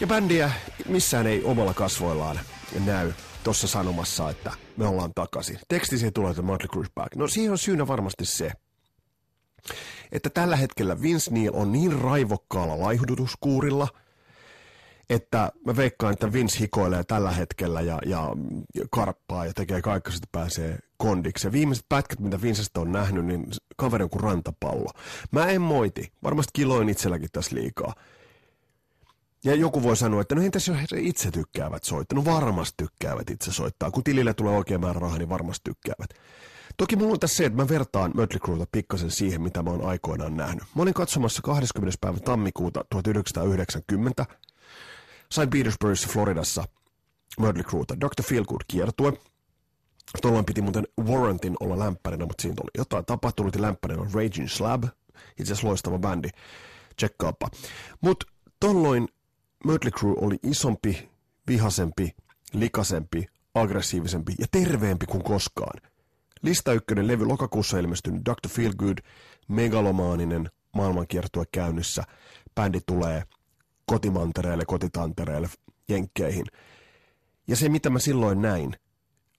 Ja 0.00 0.06
bändiä 0.06 0.50
missään 0.88 1.26
ei 1.26 1.44
omalla 1.44 1.74
kasvoillaan 1.74 2.40
näy 2.84 3.12
tuossa 3.44 3.68
sanomassa, 3.68 4.30
että 4.30 4.52
me 4.76 4.86
ollaan 4.86 5.14
takaisin. 5.14 5.58
Teksti 5.68 5.98
siihen 5.98 6.12
tulee, 6.12 6.30
että 6.30 6.42
Motley 6.42 6.68
Crue 6.68 6.86
back. 6.94 7.16
No 7.16 7.28
siihen 7.28 7.52
on 7.52 7.58
syynä 7.58 7.86
varmasti 7.86 8.24
se, 8.24 8.52
että 10.12 10.30
tällä 10.30 10.56
hetkellä 10.56 11.02
Vince 11.02 11.30
Neil 11.30 11.50
on 11.54 11.72
niin 11.72 11.92
raivokkaalla 11.92 12.80
laihdutuskuurilla– 12.80 13.88
että 15.10 15.52
mä 15.66 15.76
veikkaan, 15.76 16.12
että 16.12 16.32
Vince 16.32 16.58
hikoilee 16.58 17.04
tällä 17.04 17.30
hetkellä 17.30 17.80
ja, 17.80 17.98
ja 18.06 18.32
karppaa 18.90 19.46
ja 19.46 19.54
tekee 19.54 19.82
kaikki, 19.82 20.10
että 20.10 20.28
pääsee 20.32 20.78
kondiksi. 20.96 21.46
Ja 21.46 21.52
viimeiset 21.52 21.86
pätkät, 21.88 22.20
mitä 22.20 22.42
Vincestä 22.42 22.80
on 22.80 22.92
nähnyt, 22.92 23.26
niin 23.26 23.46
kaveri 23.76 24.04
on 24.04 24.10
kuin 24.10 24.22
rantapallo. 24.22 24.90
Mä 25.30 25.46
en 25.46 25.62
moiti. 25.62 26.12
Varmasti 26.22 26.50
kiloin 26.52 26.88
itselläkin 26.88 27.28
tässä 27.32 27.56
liikaa. 27.56 27.94
Ja 29.44 29.54
joku 29.54 29.82
voi 29.82 29.96
sanoa, 29.96 30.20
että 30.20 30.34
no 30.34 30.42
entäs 30.42 30.68
jos 30.68 30.76
he 30.76 30.86
itse 30.96 31.30
tykkäävät 31.30 31.84
soittaa? 31.84 32.18
No 32.18 32.24
varmasti 32.24 32.74
tykkäävät 32.76 33.30
itse 33.30 33.52
soittaa. 33.52 33.90
Kun 33.90 34.04
tilille 34.04 34.34
tulee 34.34 34.56
oikein 34.56 34.80
määrä 34.80 35.00
rahaa, 35.00 35.18
niin 35.18 35.28
varmasti 35.28 35.60
tykkäävät. 35.64 36.10
Toki 36.76 36.96
mulla 36.96 37.12
on 37.12 37.20
tässä 37.20 37.36
se, 37.36 37.44
että 37.44 37.56
mä 37.56 37.68
vertaan 37.68 38.10
Mötley 38.14 38.40
Crueta 38.40 38.66
pikkasen 38.72 39.10
siihen, 39.10 39.42
mitä 39.42 39.62
mä 39.62 39.70
oon 39.70 39.84
aikoinaan 39.84 40.36
nähnyt. 40.36 40.64
Mä 40.74 40.82
olin 40.82 40.94
katsomassa 40.94 41.42
20. 41.42 41.98
päivä 42.00 42.18
tammikuuta 42.18 42.84
1990 42.90 44.26
St. 45.32 45.50
Petersburgissa 45.50 46.08
Floridassa 46.08 46.64
Mötley 47.40 47.64
Crueta, 47.64 48.00
Dr. 48.00 48.22
Feelgood 48.22 48.60
kiertue. 48.68 49.12
Tuolloin 50.22 50.44
piti 50.44 50.62
muuten 50.62 50.88
Warrantin 51.00 51.56
olla 51.60 51.78
lämpärinä, 51.78 52.26
mutta 52.26 52.42
siinä 52.42 52.56
oli 52.62 52.70
jotain 52.78 53.04
tapahtunut 53.04 53.54
ja 53.54 53.62
lämpärinä 53.62 54.02
on 54.02 54.10
Raging 54.12 54.48
Slab. 54.48 54.84
Itse 55.38 55.52
asiassa 55.52 55.66
loistava 55.68 55.98
bändi. 55.98 56.28
Tsekkaappa. 56.96 57.48
Mutta 58.00 58.26
tolloin 58.60 59.08
Mötley 59.64 59.90
Crue 59.90 60.14
oli 60.20 60.36
isompi, 60.42 61.08
vihasempi, 61.46 62.16
likasempi, 62.52 63.26
aggressiivisempi 63.54 64.34
ja 64.38 64.46
terveempi 64.50 65.06
kuin 65.06 65.24
koskaan. 65.24 65.80
Lista 66.42 66.72
ykkönen 66.72 67.06
levy 67.06 67.24
lokakuussa 67.24 67.78
ilmestynyt 67.78 68.22
Dr. 68.24 68.48
Feelgood, 68.48 68.98
megalomaaninen 69.48 70.50
maailmankiertue 70.74 71.44
käynnissä. 71.52 72.04
Bändi 72.54 72.80
tulee 72.86 73.22
kotimantereelle, 73.88 74.64
kotitantereelle, 74.64 75.48
jenkkeihin. 75.88 76.46
Ja 77.48 77.56
se, 77.56 77.68
mitä 77.68 77.90
mä 77.90 77.98
silloin 77.98 78.42
näin, 78.42 78.76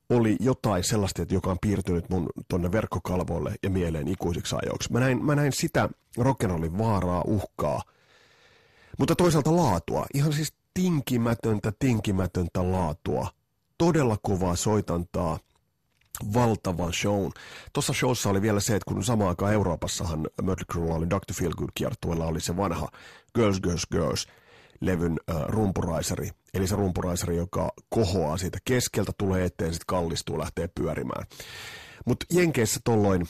oli 0.10 0.38
jotain 0.40 0.84
sellaista, 0.84 1.26
joka 1.30 1.52
on 1.52 1.58
piirtynyt 1.62 2.10
mun 2.10 2.30
tonne 2.48 2.72
verkkokalvoille 2.72 3.56
ja 3.64 3.70
mieleen 3.70 4.08
ikuisiksi 4.08 4.56
ajoiksi. 4.62 4.92
Mä 4.92 5.00
näin, 5.00 5.26
mä 5.26 5.36
näin 5.36 5.54
sitä 5.54 5.90
rock'n'rollin 6.20 6.78
vaaraa, 6.78 7.24
uhkaa, 7.28 7.82
mutta 9.00 9.16
toisaalta 9.16 9.56
laatua. 9.56 10.06
Ihan 10.14 10.34
siis 10.34 10.54
tinkimätöntä, 10.74 11.74
tinkimätöntä 11.80 12.72
laatua. 12.72 13.28
Todella 13.78 14.18
kovaa 14.22 14.56
soitantaa, 14.56 15.40
valtavan 16.34 16.94
shown. 16.94 17.32
Tuossa 17.74 17.94
showssa 17.94 18.30
oli 18.30 18.42
vielä 18.42 18.60
se, 18.60 18.76
että 18.76 18.94
kun 18.94 19.04
samaan 19.04 19.30
aikaan 19.30 19.54
Euroopassahan 19.54 20.28
Mötley 20.42 20.92
oli 20.92 21.10
Dr. 21.10 21.34
Feelgood 21.34 21.70
kiertueella 21.76 22.26
oli 22.26 22.42
se 22.42 22.58
vanha 22.58 22.88
Girls, 23.36 23.62
Girls, 23.62 23.88
Girls 23.92 24.28
levyn 24.82 25.20
äh, 25.30 25.36
rumpuraiseri. 25.48 26.30
Eli 26.54 26.68
se 26.68 26.76
rumpuraiseri, 26.76 27.38
joka 27.38 27.72
kohoaa 27.90 28.38
siitä 28.38 28.58
keskeltä, 28.66 29.12
tulee 29.18 29.46
eteen, 29.46 29.74
sitten 29.74 29.88
kallistuu, 29.88 30.40
lähtee 30.40 30.70
pyörimään. 30.76 31.26
Mutta 32.06 32.26
Jenkeissä 32.32 32.80
tolloin 32.84 33.28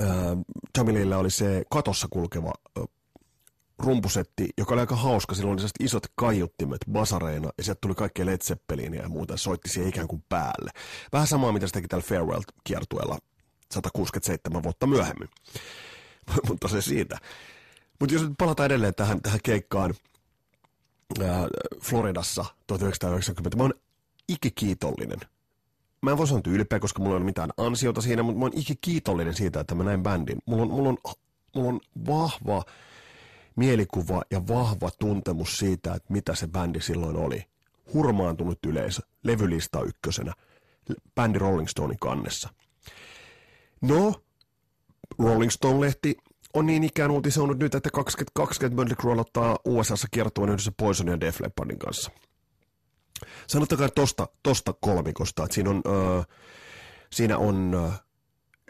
äh, 0.00 0.06
Jamililla 0.78 1.16
oli 1.16 1.30
se 1.30 1.62
katossa 1.70 2.08
kulkeva 2.10 2.52
äh, 2.78 2.84
rumpusetti, 3.78 4.48
joka 4.58 4.74
oli 4.74 4.80
aika 4.80 4.96
hauska. 4.96 5.34
Sillä 5.34 5.52
oli 5.52 5.62
isot 5.80 6.06
kaiuttimet 6.14 6.80
basareina 6.92 7.50
ja 7.58 7.64
sieltä 7.64 7.78
tuli 7.80 7.94
kaikkea 7.94 8.26
Led 8.26 8.38
Zeppelinia 8.44 9.02
ja 9.02 9.08
muuta. 9.08 9.36
Soitti 9.36 9.68
siihen 9.68 9.88
ikään 9.88 10.08
kuin 10.08 10.24
päälle. 10.28 10.70
Vähän 11.12 11.26
samaa, 11.26 11.52
mitä 11.52 11.66
se 11.66 11.72
teki 11.72 11.88
tällä 11.88 12.04
Farewell-kiertueella 12.04 13.18
167 13.70 14.62
vuotta 14.62 14.86
myöhemmin. 14.86 15.28
Mutta 16.48 16.68
se 16.68 16.82
siitä. 16.82 17.18
Mutta 18.00 18.14
jos 18.14 18.22
nyt 18.22 18.32
palataan 18.38 18.66
edelleen 18.66 18.94
tähän, 18.94 19.22
tähän 19.22 19.40
keikkaan 19.42 19.94
Floridassa 21.82 22.44
1990, 22.66 23.56
mä 23.56 23.62
oon 23.62 23.74
ikikiitollinen. 24.28 25.18
Mä 26.02 26.10
en 26.10 26.18
voi 26.18 26.26
sanoa 26.26 26.42
ylpeä, 26.46 26.78
koska 26.78 27.02
mulla 27.02 27.14
ei 27.14 27.16
ole 27.16 27.24
mitään 27.24 27.50
ansiota 27.56 28.00
siinä, 28.00 28.22
mutta 28.22 28.38
mä 28.38 28.44
oon 28.44 28.58
ikikiitollinen 28.58 29.34
siitä, 29.34 29.60
että 29.60 29.74
mä 29.74 29.84
näin 29.84 30.02
bändin. 30.02 30.38
Mulla 30.46 30.62
on, 30.62 30.70
mulla 30.70 30.88
on, 30.88 30.98
mulla 31.54 31.68
on 31.68 31.80
vahva 32.06 32.64
mielikuva 33.56 34.22
ja 34.30 34.46
vahva 34.48 34.90
tuntemus 34.98 35.56
siitä, 35.56 35.94
että 35.94 36.12
mitä 36.12 36.34
se 36.34 36.48
bändi 36.48 36.80
silloin 36.80 37.16
oli. 37.16 37.44
Hurmaantunut 37.94 38.58
yleisö, 38.66 39.02
levylista 39.22 39.82
ykkösenä, 39.82 40.32
bändi 41.14 41.38
Rolling 41.38 41.68
Stonein 41.68 41.98
kannessa. 41.98 42.48
No, 43.82 44.22
Rolling 45.18 45.50
Stone-lehti 45.50 46.16
on 46.54 46.66
niin 46.66 46.84
ikään 46.84 47.10
uutisoinut 47.10 47.58
nyt, 47.58 47.74
että 47.74 47.90
2020 47.90 48.82
Mötley 48.82 48.96
Crue 48.96 49.12
aloittaa 49.12 49.58
USAssa 49.64 50.08
kiertueen 50.10 50.50
yhdessä 50.50 50.72
Poison 50.76 51.08
ja 51.08 51.20
Def 51.20 51.40
Leppardin 51.40 51.78
kanssa. 51.78 52.10
Sanottakaa 53.46 53.88
tosta, 53.88 54.28
tosta 54.42 54.74
kolmikosta, 54.80 55.44
että 55.44 55.54
siinä 55.54 55.70
on, 55.70 55.82
äh, 55.86 56.26
siinä 57.12 57.38
on 57.38 57.84
äh, 57.86 58.00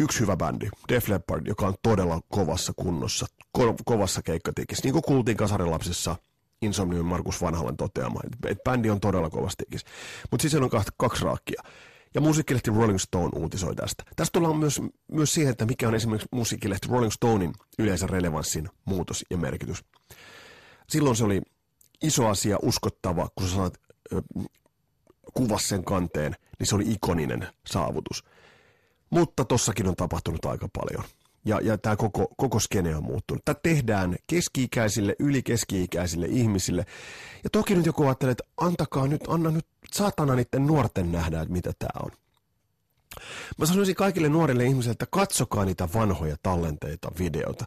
yksi 0.01 0.21
hyvä 0.21 0.37
bändi, 0.37 0.69
Def 0.89 1.09
Leppard, 1.09 1.47
joka 1.47 1.67
on 1.67 1.75
todella 1.83 2.21
kovassa 2.29 2.73
kunnossa, 2.77 3.27
ko- 3.59 3.83
kovassa 3.85 4.23
keikkatikissa. 4.23 4.85
Niin 4.85 4.93
kuin 4.93 5.03
kuultiin 5.03 5.37
Kasarilapsissa 5.37 6.17
Insomnium 6.63 7.07
Markus 7.07 7.43
Vanhalan 7.43 7.77
toteama, 7.77 8.21
että 8.47 8.71
bändi 8.71 8.91
on 8.91 9.01
todella 9.01 9.31
kovassa 9.31 9.57
tikis. 9.57 9.85
Mutta 10.31 10.43
siis 10.43 10.55
on 10.55 10.71
kaksi, 10.71 10.91
kaksi 10.97 11.25
raakkia. 11.25 11.63
Ja 12.15 12.21
musiikkilehti 12.21 12.71
Rolling 12.71 12.99
Stone 12.99 13.31
uutisoi 13.37 13.75
tästä. 13.75 14.03
Tästä 14.17 14.33
tullaan 14.33 14.57
myös, 14.57 14.81
myös 15.13 15.35
siihen, 15.35 15.51
että 15.51 15.67
mikä 15.67 15.89
on 15.89 15.95
esimerkiksi 15.95 16.29
musiikkilehti 16.33 16.89
Rolling 16.89 17.13
Stonein 17.13 17.53
yleensä 17.79 18.07
relevanssin 18.07 18.69
muutos 18.85 19.25
ja 19.31 19.37
merkitys. 19.37 19.85
Silloin 20.89 21.17
se 21.17 21.25
oli 21.25 21.43
iso 22.03 22.27
asia, 22.27 22.59
uskottava, 22.63 23.29
kun 23.35 23.49
sä 23.49 23.55
saat 23.55 23.75
äh, 24.15 24.45
kuvas 25.35 25.69
sen 25.69 25.85
kanteen, 25.85 26.37
niin 26.59 26.67
se 26.67 26.75
oli 26.75 26.85
ikoninen 26.93 27.49
saavutus. 27.67 28.25
Mutta 29.11 29.45
tossakin 29.45 29.89
on 29.89 29.97
tapahtunut 29.97 30.45
aika 30.45 30.69
paljon. 30.79 31.05
Ja, 31.49 31.61
ja 31.63 31.79
tämä 31.79 31.97
koko, 31.97 32.29
koko 32.37 32.61
skene 32.61 32.97
on 32.97 33.05
muuttunut. 33.05 33.45
Tämä 33.45 33.57
tehdään 33.63 34.17
keski-ikäisille, 34.27 35.15
yli 35.19 35.43
keski-ikäisille 35.43 36.27
ihmisille. 36.27 36.85
Ja 37.45 37.51
toki 37.51 37.75
nyt 37.75 37.87
joku 37.87 38.05
ajattelee, 38.05 38.33
että 38.33 38.45
antakaa 38.57 39.07
nyt, 39.07 39.21
anna 39.29 39.51
nyt 39.51 39.67
saatana 39.93 40.35
niiden 40.35 40.67
nuorten 40.67 41.13
nähdä, 41.13 41.41
että 41.41 41.53
mitä 41.53 41.73
tämä 41.79 42.01
on. 42.03 42.11
Mä 43.59 43.67
sanoisin 43.67 43.95
kaikille 43.95 44.29
nuorille 44.29 44.65
ihmisille, 44.65 44.93
että 44.93 45.07
katsokaa 45.11 45.65
niitä 45.65 45.89
vanhoja 45.95 46.37
tallenteita, 46.43 47.13
videoita. 47.19 47.65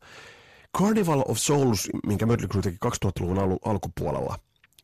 Carnival 0.78 1.24
of 1.28 1.38
Souls, 1.38 1.90
minkä 2.08 2.26
Mötley 2.26 2.48
Crue 2.48 2.62
teki 2.62 2.78
2000-luvun 2.86 3.40
al- 3.40 3.72
alkupuolella, 3.72 4.40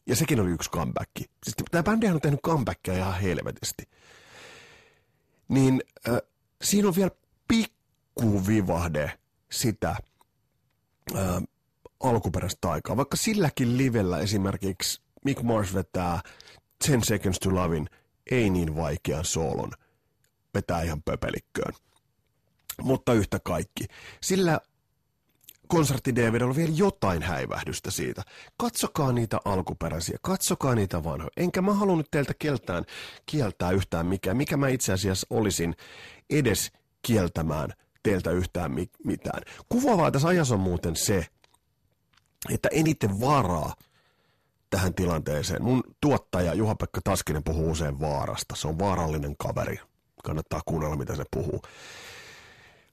ja 0.08 0.16
sekin 0.16 0.40
oli 0.40 0.52
yksi 0.52 0.72
comeback. 0.72 1.12
Siis 1.18 1.56
tämä 1.72 1.84
bändihän 1.84 2.16
on 2.16 2.22
tehnyt 2.22 2.42
comebackia 2.42 2.94
ihan 2.94 3.22
helvetisti. 3.22 3.84
Niin 5.48 5.82
äh, 6.10 6.18
siinä 6.62 6.88
on 6.88 6.96
vielä 6.96 7.12
pikku 7.48 7.77
vivahde 8.48 9.12
sitä 9.52 9.96
ää, 11.16 11.42
alkuperäistä 12.00 12.72
aikaa. 12.72 12.98
Vaikka 12.98 13.18
silläkin 13.18 13.78
livellä 13.78 14.20
esimerkiksi 14.20 15.02
Mick 15.26 15.42
Mars 15.42 15.74
vetää 15.74 16.22
10 16.86 17.06
Seconds 17.06 17.40
to 17.40 17.56
Lovin 17.56 17.90
ei 18.32 18.50
niin 18.50 18.76
vaikean 18.76 19.26
soolon, 19.26 19.72
vetää 20.54 20.82
ihan 20.82 21.04
pöpelikköön. 21.04 21.74
Mutta 22.82 23.14
yhtä 23.14 23.40
kaikki. 23.40 23.86
Sillä 24.22 24.60
konsertti 25.68 26.16
DVD 26.16 26.42
on 26.42 26.56
vielä 26.56 26.74
jotain 26.76 27.24
häivähdystä 27.24 27.92
siitä. 27.92 28.22
Katsokaa 28.58 29.12
niitä 29.12 29.38
alkuperäisiä, 29.46 30.18
katsokaa 30.22 30.76
niitä 30.76 31.04
vanhoja. 31.04 31.32
Enkä 31.38 31.62
mä 31.62 31.74
halunnut 31.74 32.12
teiltä 32.12 32.34
keltään 32.40 32.84
kieltää 33.26 33.72
yhtään 33.72 34.06
mikä, 34.06 34.34
mikä 34.34 34.58
mä 34.58 34.68
itse 34.68 34.94
asiassa 34.94 35.28
olisin 35.30 35.76
edes 36.30 36.72
kieltämään 37.02 37.74
teiltä 38.08 38.32
yhtään 38.32 38.72
mi- 38.72 38.90
mitään. 39.04 39.42
Kuvaavaa 39.70 40.12
tässä 40.12 40.28
ajassa 40.28 40.56
on 40.56 40.60
muuten 40.62 40.96
se, 40.96 41.26
että 42.50 42.70
eniten 42.72 43.22
varaa 43.22 43.76
tähän 44.70 44.94
tilanteeseen. 44.94 45.64
Mun 45.64 45.84
tuottaja 46.02 46.54
Juha-Pekka 46.54 47.02
Taskinen 47.04 47.44
puhuu 47.44 47.72
usein 47.72 48.00
vaarasta. 48.00 48.56
Se 48.56 48.68
on 48.68 48.80
vaarallinen 48.80 49.36
kaveri. 49.38 49.80
Kannattaa 50.24 50.62
kuunnella, 50.66 50.96
mitä 50.96 51.16
se 51.16 51.24
puhuu. 51.32 51.62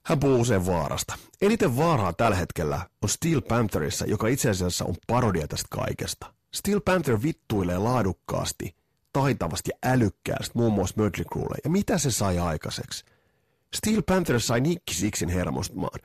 Hän 0.05 0.19
puhuu 0.19 0.41
usein 0.41 0.65
vaarasta. 0.65 1.13
Eniten 1.41 1.77
vaaraa 1.77 2.13
tällä 2.13 2.37
hetkellä 2.37 2.89
on 3.01 3.09
Steel 3.09 3.41
Pantherissa, 3.41 4.05
joka 4.05 4.27
itse 4.27 4.49
asiassa 4.49 4.85
on 4.85 4.95
parodia 5.07 5.47
tästä 5.47 5.67
kaikesta. 5.69 6.33
Steel 6.53 6.81
Panther 6.81 7.21
vittuilee 7.23 7.77
laadukkaasti, 7.77 8.75
taitavasti 9.13 9.69
ja 9.71 9.91
älykkäästi 9.91 10.51
muun 10.53 10.73
muassa 10.73 10.95
Mötley. 11.01 11.45
Ja 11.63 11.69
mitä 11.69 11.97
se 11.97 12.11
sai 12.11 12.39
aikaiseksi? 12.39 13.05
Steel 13.75 14.03
Panther 14.05 14.39
sai 14.39 14.61
Nick 14.61 14.81
Sixin 14.91 15.29
hermostumaan. 15.29 15.99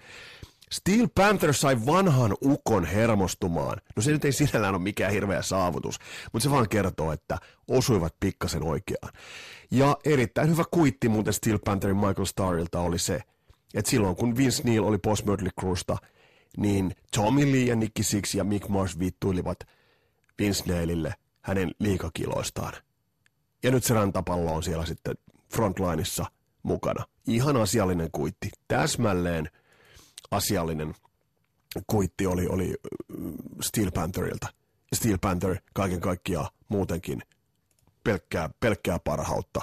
Steel 0.72 1.08
Panther 1.14 1.54
sai 1.54 1.86
vanhan 1.86 2.36
ukon 2.42 2.84
hermostumaan. 2.84 3.80
No 3.96 4.02
se 4.02 4.10
nyt 4.10 4.24
ei 4.24 4.32
sinällään 4.32 4.74
ole 4.74 4.82
mikään 4.82 5.12
hirveä 5.12 5.42
saavutus, 5.42 5.98
mutta 6.32 6.42
se 6.42 6.50
vaan 6.50 6.68
kertoo, 6.68 7.12
että 7.12 7.38
osuivat 7.68 8.14
pikkasen 8.20 8.62
oikeaan. 8.62 9.12
Ja 9.70 9.96
erittäin 10.04 10.50
hyvä 10.50 10.64
kuitti 10.70 11.08
muuten 11.08 11.32
Steel 11.32 11.58
Pantherin 11.64 11.96
Michael 11.96 12.24
Starrilta 12.24 12.80
oli 12.80 12.98
se, 12.98 13.20
että 13.74 13.90
silloin 13.90 14.16
kun 14.16 14.36
Vince 14.36 14.62
Neil 14.62 14.84
oli 14.84 14.98
post 14.98 15.26
Mötley 15.26 15.50
Cruesta, 15.60 15.96
niin 16.56 16.94
Tommy 17.16 17.52
Lee 17.52 17.64
ja 17.64 17.76
Nicky 17.76 18.02
Six 18.02 18.34
ja 18.34 18.44
Mick 18.44 18.68
Mars 18.68 18.98
vittuilivat 18.98 19.58
Vince 20.38 20.64
Neilille 20.66 21.14
hänen 21.42 21.70
liikakiloistaan. 21.78 22.72
Ja 23.62 23.70
nyt 23.70 23.84
se 23.84 23.94
rantapallo 23.94 24.54
on 24.54 24.62
siellä 24.62 24.86
sitten 24.86 25.14
frontlineissa 25.52 26.26
mukana. 26.62 27.04
Ihan 27.26 27.56
asiallinen 27.56 28.08
kuitti. 28.12 28.50
Täsmälleen 28.68 29.50
asiallinen 30.30 30.94
kuitti 31.86 32.26
oli, 32.26 32.46
oli 32.46 32.74
Steel 33.62 33.90
Pantherilta. 33.90 34.46
Steel 34.94 35.18
Panther 35.20 35.56
kaiken 35.74 36.00
kaikkiaan 36.00 36.48
muutenkin 36.68 37.22
pelkkää, 38.04 38.50
pelkkää 38.60 38.98
parhautta 39.04 39.60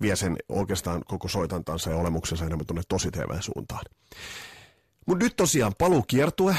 vie 0.00 0.16
sen 0.16 0.36
oikeastaan 0.48 1.02
koko 1.04 1.28
soitantansa 1.28 1.90
ja 1.90 1.96
olemuksensa 1.96 2.44
enemmän 2.44 2.66
tuonne 2.66 2.82
tosi 2.88 3.10
TV-suuntaan. 3.10 3.84
Mutta 5.06 5.24
nyt 5.24 5.36
tosiaan 5.36 5.72
paluu 5.78 6.02
kiertue. 6.02 6.56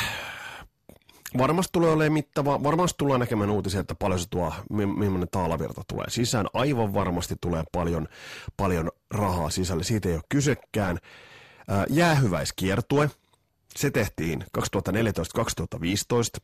Varmasti 1.38 1.70
tulee 1.72 1.92
olemaan 1.92 2.14
mittava, 2.14 2.64
varmasti 2.64 2.98
tullaan 2.98 3.20
näkemään 3.20 3.50
uutisia, 3.50 3.80
että 3.80 3.96
paljon 3.96 4.20
se 4.20 4.30
tuo, 4.30 4.54
millainen 4.70 5.28
taalavirta 5.32 5.82
tulee 5.88 6.10
sisään. 6.10 6.48
Aivan 6.54 6.94
varmasti 6.94 7.36
tulee 7.42 7.64
paljon, 7.72 8.08
paljon 8.58 8.92
rahaa 9.12 9.50
sisälle, 9.50 9.84
siitä 9.84 10.10
ei 10.10 10.16
ole 10.16 10.24
kysekään. 10.30 10.98
Jäähyväiskiertue, 11.90 13.10
se 13.76 13.92
tehtiin 13.92 14.46
2014-2015. 14.58 16.42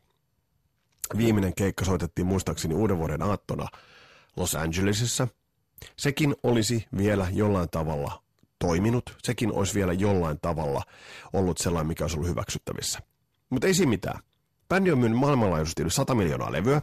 Viimeinen 1.17 1.55
keikka 1.55 1.85
soitettiin 1.85 2.25
muistaakseni 2.25 2.75
uuden 2.75 2.97
vuoden 2.97 3.21
aattona 3.21 3.67
Los 4.35 4.55
Angelesissa. 4.55 5.27
Sekin 5.97 6.35
olisi 6.43 6.85
vielä 6.97 7.27
jollain 7.31 7.69
tavalla 7.69 8.21
toiminut, 8.59 9.17
sekin 9.23 9.51
olisi 9.51 9.73
vielä 9.73 9.93
jollain 9.93 10.39
tavalla 10.41 10.83
ollut 11.33 11.57
sellainen, 11.57 11.87
mikä 11.87 12.03
olisi 12.03 12.17
ollut 12.17 12.29
hyväksyttävissä. 12.29 12.99
Mutta 13.49 13.67
ei 13.67 13.73
siinä 13.73 13.89
mitään. 13.89 14.19
Bändi 14.69 14.91
on 14.91 14.97
myynyt 14.97 15.19
maailmanlaajuisesti 15.19 15.81
yli 15.81 15.91
100 15.91 16.15
miljoonaa 16.15 16.51
levyä, 16.51 16.81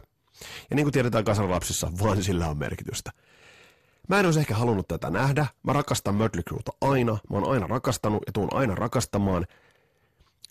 ja 0.69 0.75
niin 0.75 0.85
kuin 0.85 0.93
tiedetään 0.93 1.23
kasarilapsissa, 1.23 1.91
vaan 2.03 2.23
sillä 2.23 2.47
on 2.47 2.57
merkitystä. 2.57 3.11
Mä 4.07 4.19
en 4.19 4.25
olisi 4.25 4.39
ehkä 4.39 4.55
halunnut 4.55 4.87
tätä 4.87 5.09
nähdä. 5.09 5.45
Mä 5.63 5.73
rakastan 5.73 6.15
Mötley 6.15 6.43
Crueta 6.43 6.71
aina. 6.81 7.17
Mä 7.29 7.37
oon 7.37 7.51
aina 7.51 7.67
rakastanut 7.67 8.23
ja 8.27 8.33
tuun 8.33 8.53
aina 8.53 8.75
rakastamaan. 8.75 9.45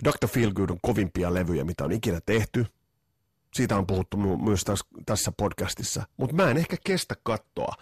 Dr. 0.04 0.28
Feelgood 0.28 0.70
on 0.70 0.78
kovimpia 0.82 1.34
levyjä, 1.34 1.64
mitä 1.64 1.84
on 1.84 1.92
ikinä 1.92 2.20
tehty. 2.26 2.66
Siitä 3.54 3.76
on 3.76 3.86
puhuttu 3.86 4.16
myös 4.16 4.64
tässä 5.06 5.32
podcastissa. 5.36 6.02
Mutta 6.16 6.36
mä 6.36 6.50
en 6.50 6.56
ehkä 6.56 6.76
kestä 6.84 7.14
kattoa 7.22 7.74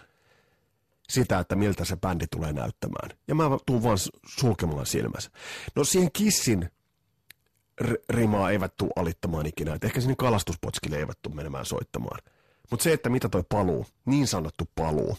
sitä, 1.09 1.39
että 1.39 1.55
miltä 1.55 1.85
se 1.85 1.95
bändi 1.95 2.25
tulee 2.27 2.53
näyttämään. 2.53 3.17
Ja 3.27 3.35
mä 3.35 3.43
tuun 3.65 3.83
vaan 3.83 3.97
sulkemaan 4.27 4.85
silmässä. 4.85 5.31
No 5.75 5.83
siihen 5.83 6.11
Kissin 6.13 6.69
rimaa 8.09 8.51
eivät 8.51 8.73
tule 8.77 8.91
alittamaan 8.95 9.45
ikinä. 9.45 9.73
Et 9.73 9.83
ehkä 9.83 10.01
sinne 10.01 10.15
kalastuspotskille 10.15 10.97
eivät 10.97 11.17
tule 11.21 11.35
menemään 11.35 11.65
soittamaan. 11.65 12.19
Mutta 12.71 12.83
se, 12.83 12.93
että 12.93 13.09
mitä 13.09 13.29
toi 13.29 13.43
paluu, 13.49 13.85
niin 14.05 14.27
sanottu 14.27 14.69
paluu, 14.75 15.17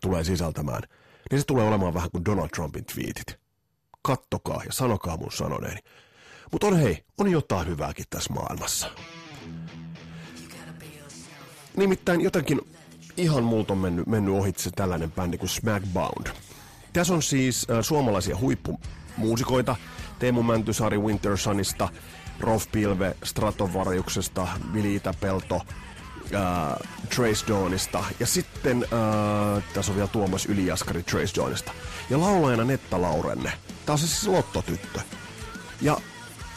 tulee 0.00 0.24
sisältämään, 0.24 0.82
niin 1.30 1.40
se 1.40 1.46
tulee 1.46 1.68
olemaan 1.68 1.94
vähän 1.94 2.10
kuin 2.10 2.24
Donald 2.24 2.48
Trumpin 2.48 2.84
tweetit. 2.84 3.40
Kattokaa 4.02 4.62
ja 4.66 4.72
sanokaa 4.72 5.16
mun 5.16 5.32
sanoneeni. 5.32 5.80
Mutta 6.52 6.66
on 6.66 6.76
hei, 6.76 7.04
on 7.18 7.30
jotain 7.30 7.68
hyvääkin 7.68 8.04
tässä 8.10 8.32
maailmassa. 8.32 8.90
Nimittäin 11.76 12.20
jotenkin 12.20 12.60
ihan 13.16 13.44
multa 13.44 13.72
on 13.72 13.78
mennyt, 13.78 14.06
mennyt 14.06 14.34
ohitse 14.34 14.70
tällainen 14.70 15.12
bändi 15.12 15.38
kuin 15.38 15.48
Smackbound. 15.48 16.26
Tässä 16.92 17.14
on 17.14 17.22
siis 17.22 17.66
äh, 17.70 17.78
suomalaisia 17.82 18.36
huippumuusikoita, 18.36 19.76
Teemu 20.18 20.42
Mäntysaari 20.42 20.98
Wintersunista, 20.98 21.88
Rolf 22.40 22.66
Pilve 22.72 23.16
Stratovariuksesta, 23.24 24.48
Vili 24.72 24.94
Itäpelto, 24.94 25.60
äh, 26.34 26.42
Trace 27.16 27.46
Dawnista 27.48 28.04
ja 28.20 28.26
sitten 28.26 28.82
äh, 28.82 29.64
tässä 29.74 29.92
on 29.92 29.96
vielä 29.96 30.08
Tuomas 30.08 30.46
Ylijaskari 30.46 31.02
Trace 31.02 31.40
Dawnista. 31.40 31.72
Ja 32.10 32.20
laulajana 32.20 32.64
Netta 32.64 33.02
Laurenne. 33.02 33.52
Tää 33.86 33.92
on 33.92 33.98
siis 33.98 34.26
lottotyttö. 34.26 35.00
Ja 35.80 35.96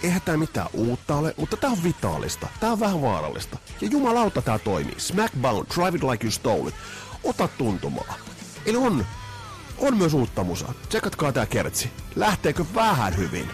eihän 0.03 0.22
tää 0.22 0.38
mitään 0.38 0.68
uutta 0.74 1.15
ole, 1.15 1.34
mutta 1.38 1.58
tää 1.58 1.70
on 1.70 1.84
vitaalista. 1.84 2.48
Tää 2.60 2.72
on 2.72 2.80
vähän 2.80 3.01
vaarallista. 3.01 3.58
Ja 3.82 3.88
jumalauta 3.88 4.41
tää 4.41 4.60
toimii. 4.60 4.96
Smackbound, 5.00 5.65
Drive 5.75 5.98
It 5.98 6.03
Like 6.03 6.25
You 6.25 6.32
Stole 6.32 6.70
It. 6.70 6.75
Ota 7.24 7.48
tuntumaa. 7.48 8.13
Eli 8.65 8.77
on 8.77 9.06
on 9.81 9.97
myös 9.97 10.13
uutta 10.13 10.43
musaa. 10.43 10.73
Tsekatkaa 10.89 11.31
tää 11.31 11.45
kertsi. 11.45 11.91
Lähteekö 12.15 12.65
vähän 12.75 13.17
hyvin? 13.17 13.50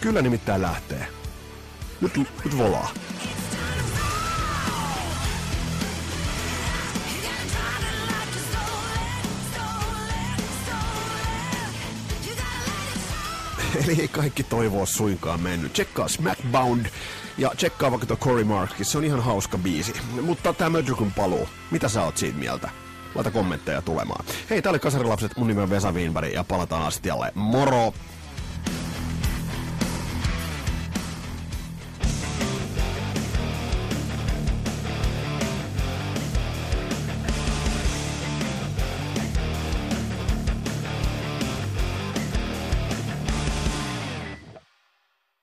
Kyllä 0.00 0.22
nimittäin 0.22 0.62
lähtee. 0.62 1.06
Nyt, 2.00 2.16
nyt 2.16 2.58
volaa. 2.58 2.90
Eli 13.84 14.00
ei 14.00 14.08
kaikki 14.08 14.42
toivoa 14.42 14.86
suinkaan 14.86 15.40
mennyt. 15.40 15.72
Tsekkaa 15.72 16.08
Smackbound 16.08 16.86
ja 17.38 17.50
tsekkaa 17.56 17.90
vaikka 17.90 18.06
tuo 18.06 18.16
Cory 18.16 18.44
Marks, 18.44 18.92
se 18.92 18.98
on 18.98 19.04
ihan 19.04 19.22
hauska 19.22 19.58
biisi. 19.58 19.92
Mutta 20.22 20.52
tämä 20.52 20.70
Mödrykun 20.70 21.12
paluu, 21.12 21.48
mitä 21.70 21.88
sä 21.88 22.02
oot 22.02 22.16
siitä 22.16 22.38
mieltä? 22.38 22.83
Laita 23.14 23.30
kommentteja 23.30 23.82
tulemaan. 23.82 24.24
Hei, 24.50 24.62
tää 24.62 24.70
oli 24.70 24.78
Kasarilapset, 24.78 25.36
mun 25.36 25.46
nimi 25.46 25.62
on 25.62 25.70
Vesa 25.70 25.92
Wienberg 25.92 26.32
ja 26.32 26.44
palataan 26.44 26.82
astialle. 26.82 27.32
Moro! 27.34 27.92